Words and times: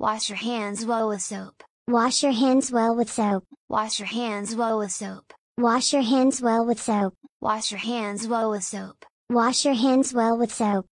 Wash 0.00 0.30
your 0.30 0.38
hands 0.38 0.86
well 0.86 1.10
with 1.10 1.20
soap. 1.20 1.62
Wash 1.86 2.22
your 2.22 2.32
hands 2.32 2.72
well 2.72 2.96
with 2.96 3.12
soap. 3.12 3.44
Wash 3.68 3.98
your 3.98 4.08
hands 4.08 4.56
well 4.56 4.78
with 4.78 4.90
soap. 4.90 5.34
Wash 5.58 5.92
your 5.92 6.00
hands 6.00 6.40
well 6.40 6.64
with 6.64 6.80
soap. 6.80 7.12
Wash 7.42 7.70
your 7.70 7.80
hands 7.80 8.26
well 8.26 8.50
with 8.50 8.64
soap. 8.64 9.04
Wash 9.28 9.66
your 9.66 9.74
hands 9.74 10.14
well 10.14 10.38
with 10.38 10.54
soap. 10.54 10.86